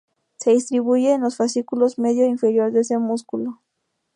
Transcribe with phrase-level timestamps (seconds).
[0.39, 3.61] Se distribuye en los fascículos medio e inferior de ese músculo.